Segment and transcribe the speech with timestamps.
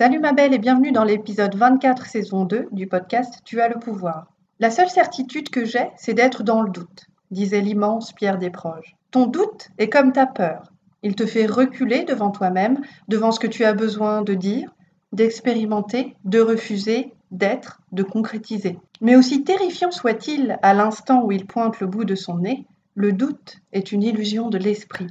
[0.00, 3.78] Salut ma belle et bienvenue dans l'épisode 24 saison 2 du podcast Tu as le
[3.78, 4.32] pouvoir.
[4.58, 8.96] La seule certitude que j'ai, c'est d'être dans le doute, disait l'immense Pierre Desproges.
[9.10, 10.72] Ton doute est comme ta peur.
[11.02, 14.74] Il te fait reculer devant toi-même, devant ce que tu as besoin de dire,
[15.12, 18.78] d'expérimenter, de refuser, d'être, de concrétiser.
[19.02, 22.64] Mais aussi terrifiant soit-il à l'instant où il pointe le bout de son nez,
[22.94, 25.08] le doute est une illusion de l'esprit.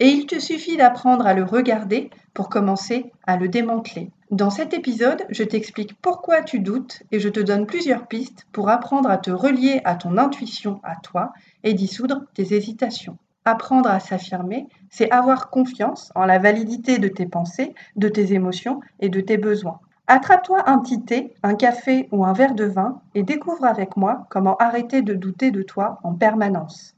[0.00, 4.12] Et il te suffit d'apprendre à le regarder pour commencer à le démanteler.
[4.30, 8.68] Dans cet épisode, je t'explique pourquoi tu doutes et je te donne plusieurs pistes pour
[8.68, 11.32] apprendre à te relier à ton intuition, à toi,
[11.64, 13.16] et dissoudre tes hésitations.
[13.46, 18.80] Apprendre à s'affirmer, c'est avoir confiance en la validité de tes pensées, de tes émotions
[19.00, 19.80] et de tes besoins.
[20.08, 24.26] Attrape-toi un petit thé, un café ou un verre de vin et découvre avec moi
[24.28, 26.97] comment arrêter de douter de toi en permanence.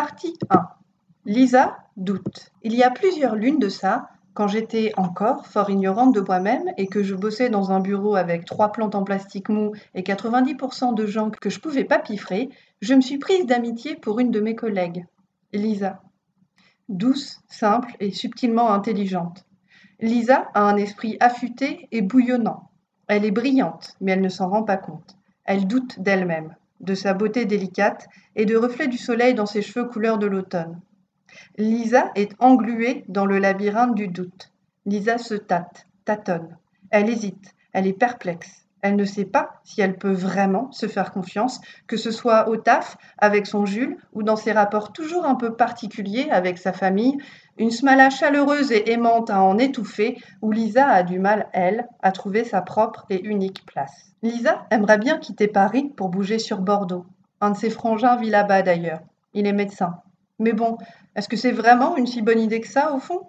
[0.00, 0.68] Partie 1.
[1.24, 2.52] Lisa doute.
[2.62, 6.86] Il y a plusieurs lunes de ça, quand j'étais encore fort ignorante de moi-même et
[6.86, 11.04] que je bossais dans un bureau avec trois plantes en plastique mou et 90% de
[11.04, 12.48] gens que je pouvais pas piffrer,
[12.80, 15.04] je me suis prise d'amitié pour une de mes collègues,
[15.52, 16.00] Lisa.
[16.88, 19.46] Douce, simple et subtilement intelligente.
[19.98, 22.70] Lisa a un esprit affûté et bouillonnant.
[23.08, 25.16] Elle est brillante, mais elle ne s'en rend pas compte.
[25.44, 29.86] Elle doute d'elle-même de sa beauté délicate et de reflets du soleil dans ses cheveux
[29.86, 30.80] couleur de l'automne.
[31.56, 34.52] Lisa est engluée dans le labyrinthe du doute.
[34.86, 36.56] Lisa se tâte, tâtonne.
[36.90, 38.67] Elle hésite, elle est perplexe.
[38.82, 42.56] Elle ne sait pas si elle peut vraiment se faire confiance, que ce soit au
[42.56, 47.18] taf, avec son Jules, ou dans ses rapports toujours un peu particuliers avec sa famille,
[47.58, 52.12] une smala chaleureuse et aimante à en étouffer, où Lisa a du mal, elle, à
[52.12, 54.12] trouver sa propre et unique place.
[54.22, 57.06] Lisa aimerait bien quitter Paris pour bouger sur Bordeaux.
[57.40, 59.00] Un de ses frangins vit là-bas d'ailleurs.
[59.34, 60.00] Il est médecin.
[60.38, 60.78] Mais bon,
[61.16, 63.28] est-ce que c'est vraiment une si bonne idée que ça, au fond?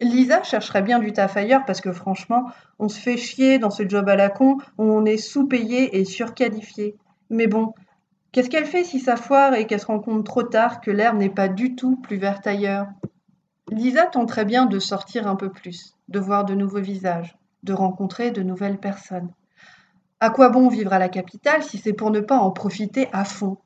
[0.00, 3.88] Lisa chercherait bien du taf ailleurs parce que franchement, on se fait chier dans ce
[3.88, 6.96] job à la con où on est sous-payé et surqualifié.
[7.30, 7.74] Mais bon,
[8.30, 11.18] qu'est-ce qu'elle fait si ça foire et qu'elle se rend compte trop tard que l'herbe
[11.18, 12.86] n'est pas du tout plus verte ailleurs?
[13.70, 18.30] Lisa tenterait bien de sortir un peu plus, de voir de nouveaux visages, de rencontrer
[18.30, 19.30] de nouvelles personnes.
[20.20, 23.24] À quoi bon vivre à la capitale si c'est pour ne pas en profiter à
[23.24, 23.58] fond?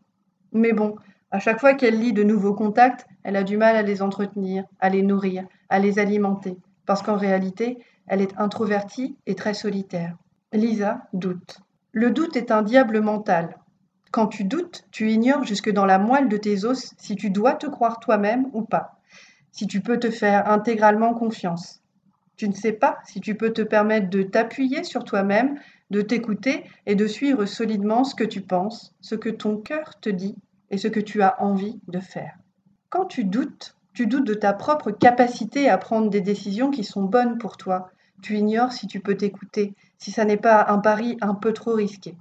[0.52, 0.96] Mais bon,
[1.30, 4.64] à chaque fois qu'elle lit de nouveaux contacts, elle a du mal à les entretenir,
[4.80, 10.16] à les nourrir, à les alimenter, parce qu'en réalité, elle est introvertie et très solitaire.
[10.52, 11.60] Lisa doute.
[11.92, 13.56] Le doute est un diable mental.
[14.10, 17.54] Quand tu doutes, tu ignores jusque dans la moelle de tes os si tu dois
[17.54, 19.00] te croire toi-même ou pas,
[19.50, 21.80] si tu peux te faire intégralement confiance.
[22.36, 26.64] Tu ne sais pas si tu peux te permettre de t'appuyer sur toi-même, de t'écouter
[26.84, 30.36] et de suivre solidement ce que tu penses, ce que ton cœur te dit
[30.70, 32.36] et ce que tu as envie de faire.
[32.90, 37.04] Quand tu doutes, tu doutes de ta propre capacité à prendre des décisions qui sont
[37.04, 37.90] bonnes pour toi.
[38.22, 41.74] Tu ignores si tu peux t'écouter, si ça n'est pas un pari un peu trop
[41.74, 42.16] risqué.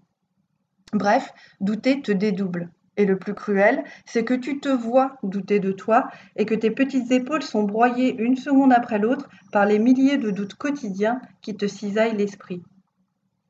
[0.93, 2.69] Bref, douter te dédouble.
[2.97, 6.71] Et le plus cruel, c'est que tu te vois douter de toi et que tes
[6.71, 11.55] petites épaules sont broyées une seconde après l'autre par les milliers de doutes quotidiens qui
[11.55, 12.61] te cisaillent l'esprit.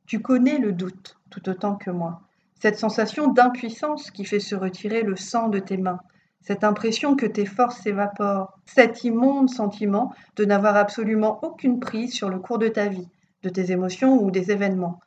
[0.06, 2.22] Tu connais le doute tout autant que moi
[2.62, 5.98] cette sensation d'impuissance qui fait se retirer le sang de tes mains,
[6.42, 12.28] cette impression que tes forces s'évaporent, cet immonde sentiment de n'avoir absolument aucune prise sur
[12.28, 13.08] le cours de ta vie,
[13.42, 15.00] de tes émotions ou des événements.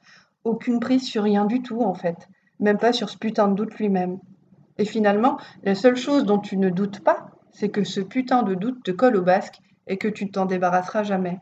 [0.46, 2.30] Aucune prise sur rien du tout, en fait,
[2.60, 4.20] même pas sur ce putain de doute lui-même.
[4.78, 8.56] Et finalement, la seule chose dont tu ne doutes pas, c'est que ce putain de
[8.56, 11.40] doute te colle au basque et que tu ne t'en débarrasseras jamais.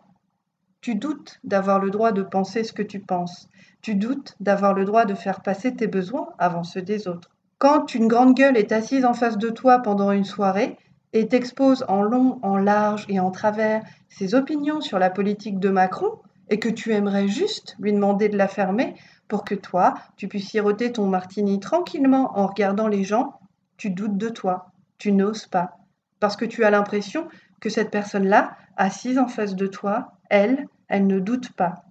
[0.81, 3.47] Tu doutes d'avoir le droit de penser ce que tu penses,
[3.81, 7.32] tu doutes d'avoir le droit de faire passer tes besoins avant ceux des autres.
[7.63, 10.75] Quand une grande gueule est assise en face de toi pendant une soirée
[11.13, 15.69] et t'expose en long, en large et en travers ses opinions sur la politique de
[15.69, 16.19] Macron,
[16.49, 18.95] et que tu aimerais juste lui demander de la fermer
[19.29, 23.39] pour que toi, tu puisses siroter ton martini tranquillement en regardant les gens,
[23.77, 25.77] tu doutes de toi, tu n'oses pas,
[26.19, 27.29] parce que tu as l'impression
[27.61, 31.85] que cette personne-là, assise en face de toi, elle, elle ne doute pas.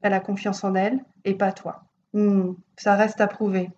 [0.00, 1.84] Elle a confiance en elle, et pas toi.
[2.14, 3.68] Hmm, ça reste à prouver.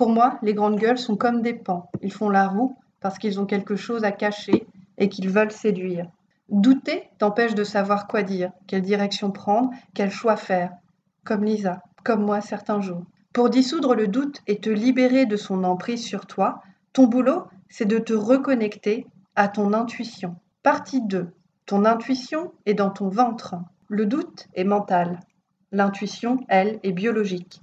[0.00, 1.90] Pour moi, les grandes gueules sont comme des pans.
[2.00, 4.66] Ils font la roue parce qu'ils ont quelque chose à cacher
[4.96, 6.06] et qu'ils veulent séduire.
[6.48, 10.70] Douter t'empêche de savoir quoi dire, quelle direction prendre, quel choix faire,
[11.22, 13.02] comme Lisa, comme moi certains jours.
[13.34, 16.62] Pour dissoudre le doute et te libérer de son emprise sur toi,
[16.94, 19.06] ton boulot, c'est de te reconnecter
[19.36, 20.34] à ton intuition.
[20.62, 21.28] Partie 2.
[21.66, 23.54] Ton intuition est dans ton ventre.
[23.88, 25.20] Le doute est mental.
[25.72, 27.60] L'intuition, elle, est biologique.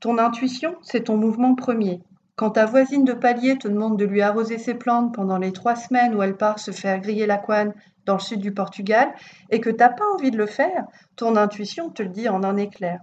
[0.00, 2.00] Ton intuition, c'est ton mouvement premier.
[2.36, 5.74] Quand ta voisine de palier te demande de lui arroser ses plantes pendant les trois
[5.74, 7.74] semaines où elle part se faire griller la couenne
[8.04, 9.12] dans le sud du Portugal
[9.50, 10.84] et que tu n'as pas envie de le faire,
[11.16, 13.00] ton intuition te le dit en un éclair.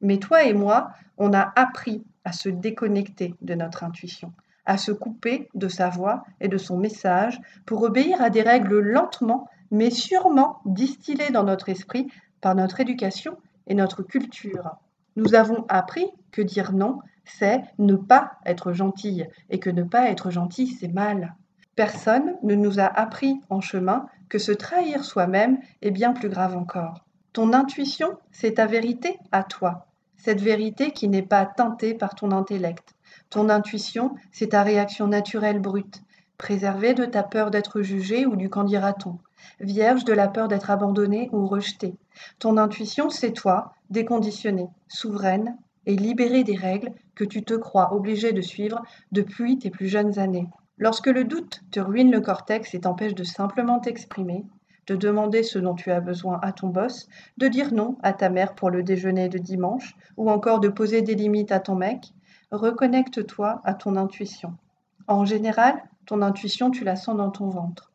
[0.00, 4.32] Mais toi et moi, on a appris à se déconnecter de notre intuition,
[4.64, 8.78] à se couper de sa voix et de son message pour obéir à des règles
[8.78, 12.06] lentement, mais sûrement distillées dans notre esprit
[12.40, 13.36] par notre éducation
[13.66, 14.76] et notre culture.
[15.16, 20.10] Nous avons appris que dire non, c'est ne pas être gentille, et que ne pas
[20.10, 21.34] être gentil, c'est mal.
[21.76, 26.56] Personne ne nous a appris en chemin que se trahir soi-même est bien plus grave
[26.56, 27.04] encore.
[27.32, 29.86] Ton intuition, c'est ta vérité à toi,
[30.16, 32.94] cette vérité qui n'est pas teintée par ton intellect.
[33.30, 36.02] Ton intuition, c'est ta réaction naturelle brute,
[36.36, 39.18] préservée de ta peur d'être jugé ou du qu'en dira-t-on,
[39.60, 41.94] vierge de la peur d'être abandonné ou rejeté.
[42.38, 45.56] Ton intuition, c'est toi, déconditionnée, souveraine
[45.86, 50.18] et libérée des règles que tu te crois obligé de suivre depuis tes plus jeunes
[50.18, 50.48] années.
[50.78, 54.44] Lorsque le doute te ruine le cortex et t'empêche de simplement t'exprimer,
[54.86, 57.08] de demander ce dont tu as besoin à ton boss,
[57.38, 61.02] de dire non à ta mère pour le déjeuner de dimanche, ou encore de poser
[61.02, 62.12] des limites à ton mec,
[62.50, 64.54] reconnecte-toi à ton intuition.
[65.06, 67.91] En général, ton intuition, tu la sens dans ton ventre.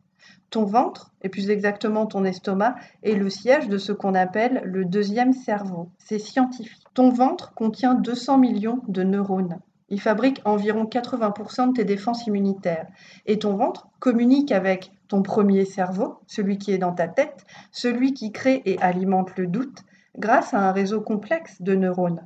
[0.49, 4.85] Ton ventre, et plus exactement ton estomac, est le siège de ce qu'on appelle le
[4.85, 5.89] deuxième cerveau.
[5.97, 6.85] C'est scientifique.
[6.93, 9.59] Ton ventre contient 200 millions de neurones.
[9.89, 12.87] Il fabrique environ 80% de tes défenses immunitaires.
[13.25, 18.13] Et ton ventre communique avec ton premier cerveau, celui qui est dans ta tête, celui
[18.13, 19.83] qui crée et alimente le doute,
[20.17, 22.23] grâce à un réseau complexe de neurones.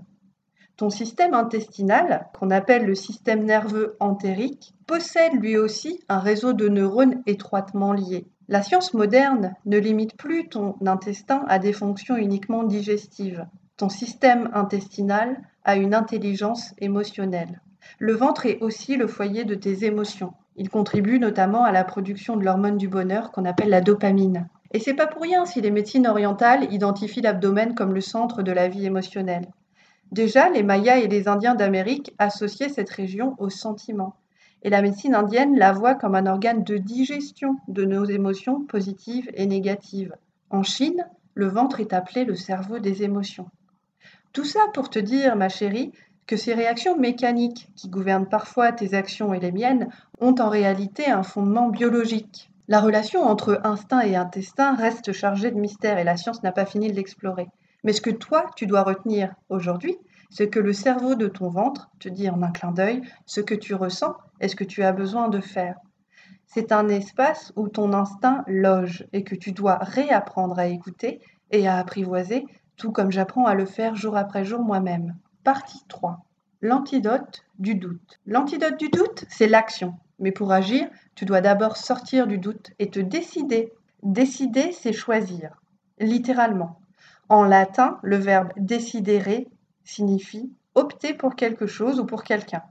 [0.89, 7.22] Système intestinal, qu'on appelle le système nerveux entérique, possède lui aussi un réseau de neurones
[7.28, 8.25] étroitement liés.
[8.48, 13.45] La science moderne ne limite plus ton intestin à des fonctions uniquement digestives.
[13.78, 17.62] Ton système intestinal a une intelligence émotionnelle.
[18.00, 20.34] Le ventre est aussi le foyer de tes émotions.
[20.56, 24.50] Il contribue notamment à la production de l'hormone du bonheur qu'on appelle la dopamine.
[24.74, 28.51] Et c'est pas pour rien si les médecines orientales identifient l'abdomen comme le centre de
[28.51, 29.48] la vie émotionnelle.
[30.12, 34.16] Déjà, les Mayas et les Indiens d'Amérique associaient cette région au sentiment.
[34.63, 39.30] Et la médecine indienne la voit comme un organe de digestion de nos émotions positives
[39.34, 40.13] et négatives.
[40.50, 43.50] En Chine, le ventre est appelé le cerveau des émotions.
[44.34, 45.94] Tout ça pour te dire, ma chérie,
[46.28, 51.08] que ces réactions mécaniques qui gouvernent parfois tes actions et les miennes ont en réalité
[51.08, 52.52] un fondement biologique.
[52.68, 56.66] La relation entre instinct et intestin reste chargée de mystère et la science n'a pas
[56.66, 57.48] fini de l'explorer.
[57.83, 59.98] Mais ce que toi, tu dois retenir aujourd'hui,
[60.30, 63.56] c'est que le cerveau de ton ventre te dit en un clin d'œil ce que
[63.56, 65.75] tu ressens et ce que tu as besoin de faire.
[66.45, 71.68] C'est un espace où ton instinct loge et que tu dois réapprendre à écouter et
[71.68, 72.45] à apprivoiser,
[72.75, 75.16] tout comme j'apprends à le faire jour après jour moi-même.
[75.44, 76.25] Partie 3.
[76.62, 78.19] L'antidote du doute.
[78.25, 79.95] L'antidote du doute, c'est l'action.
[80.19, 83.72] Mais pour agir, tu dois d'abord sortir du doute et te décider.
[84.04, 85.62] Décider, c'est choisir.
[86.00, 86.81] Littéralement.
[87.32, 89.46] En latin, le verbe décidere
[89.86, 92.62] signifie opter pour quelque chose ou pour quelqu'un.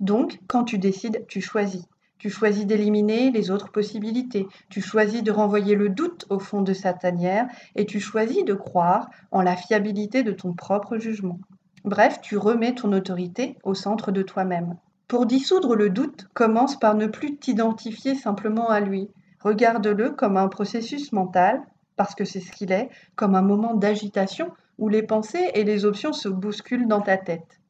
[0.00, 1.84] Donc, quand tu décides, tu choisis.
[2.16, 4.46] Tu choisis d'éliminer les autres possibilités.
[4.70, 8.54] Tu choisis de renvoyer le doute au fond de sa tanière et tu choisis de
[8.54, 11.38] croire en la fiabilité de ton propre jugement.
[11.84, 14.78] Bref, tu remets ton autorité au centre de toi-même.
[15.08, 19.10] Pour dissoudre le doute, commence par ne plus t'identifier simplement à lui.
[19.40, 21.60] Regarde-le comme un processus mental
[21.96, 25.84] parce que c'est ce qu'il est, comme un moment d'agitation où les pensées et les
[25.84, 27.60] options se bousculent dans ta tête.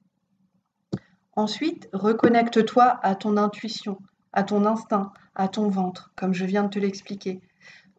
[1.35, 3.99] Ensuite, reconnecte-toi à ton intuition,
[4.33, 7.41] à ton instinct, à ton ventre, comme je viens de te l'expliquer.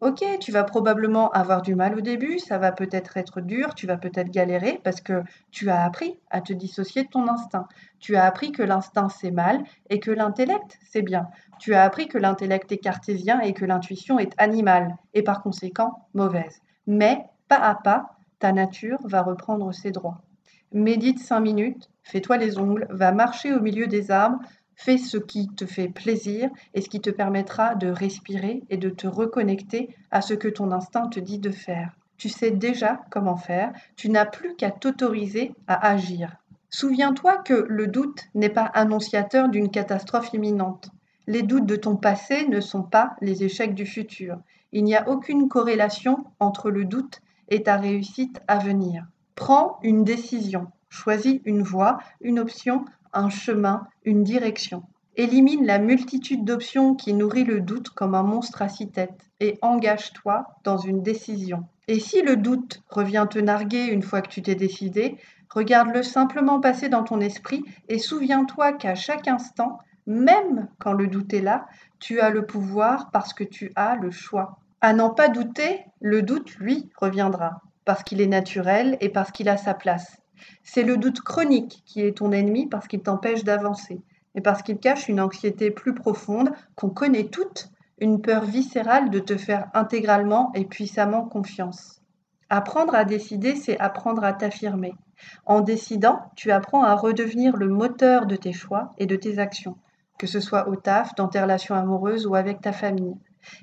[0.00, 3.88] Ok, tu vas probablement avoir du mal au début, ça va peut-être être dur, tu
[3.88, 7.66] vas peut-être galérer parce que tu as appris à te dissocier de ton instinct.
[7.98, 11.28] Tu as appris que l'instinct c'est mal et que l'intellect c'est bien.
[11.58, 16.06] Tu as appris que l'intellect est cartésien et que l'intuition est animale et par conséquent
[16.14, 16.60] mauvaise.
[16.86, 20.22] Mais pas à pas, ta nature va reprendre ses droits.
[20.70, 24.38] Médite cinq minutes, fais-toi les ongles, va marcher au milieu des arbres,
[24.80, 28.90] Fais ce qui te fait plaisir et ce qui te permettra de respirer et de
[28.90, 31.96] te reconnecter à ce que ton instinct te dit de faire.
[32.16, 36.36] Tu sais déjà comment faire, tu n'as plus qu'à t'autoriser à agir.
[36.70, 40.90] Souviens-toi que le doute n'est pas annonciateur d'une catastrophe imminente.
[41.26, 44.38] Les doutes de ton passé ne sont pas les échecs du futur.
[44.70, 49.08] Il n'y a aucune corrélation entre le doute et ta réussite à venir.
[49.34, 52.84] Prends une décision, choisis une voie, une option,
[53.18, 54.84] un chemin, une direction.
[55.16, 59.58] Élimine la multitude d'options qui nourrit le doute comme un monstre à six têtes et
[59.62, 61.64] engage-toi dans une décision.
[61.88, 65.16] Et si le doute revient te narguer une fois que tu t'es décidé,
[65.50, 71.34] regarde-le simplement passer dans ton esprit et souviens-toi qu'à chaque instant, même quand le doute
[71.34, 71.66] est là,
[71.98, 74.60] tu as le pouvoir parce que tu as le choix.
[74.80, 79.48] À n'en pas douter, le doute, lui, reviendra, parce qu'il est naturel et parce qu'il
[79.48, 80.18] a sa place.
[80.62, 84.00] C'est le doute chronique qui est ton ennemi parce qu'il t'empêche d'avancer
[84.34, 89.18] et parce qu'il cache une anxiété plus profonde qu'on connaît toutes, une peur viscérale de
[89.18, 92.00] te faire intégralement et puissamment confiance.
[92.50, 94.94] Apprendre à décider, c'est apprendre à t'affirmer.
[95.44, 99.76] En décidant, tu apprends à redevenir le moteur de tes choix et de tes actions,
[100.18, 103.16] que ce soit au taf, dans tes relations amoureuses ou avec ta famille.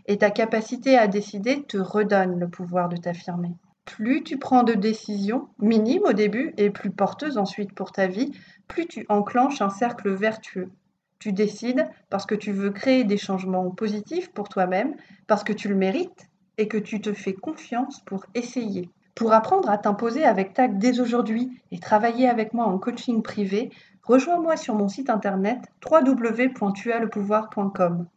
[0.07, 3.55] Et ta capacité à décider te redonne le pouvoir de t'affirmer.
[3.85, 8.31] Plus tu prends de décisions, minimes au début et plus porteuses ensuite pour ta vie,
[8.67, 10.71] plus tu enclenches un cercle vertueux.
[11.19, 14.95] Tu décides parce que tu veux créer des changements positifs pour toi-même,
[15.27, 18.89] parce que tu le mérites et que tu te fais confiance pour essayer.
[19.13, 23.71] Pour apprendre à t'imposer avec tact dès aujourd'hui et travailler avec moi en coaching privé,
[24.03, 28.07] rejoins-moi sur mon site internet www.tuaslepouvoir.com.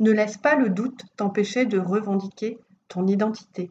[0.00, 3.70] Ne laisse pas le doute t'empêcher de revendiquer ton identité.